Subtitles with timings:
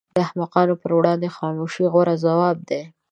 [0.15, 2.81] د احمقانو پر وړاندې خاموشي غوره ځواب دی.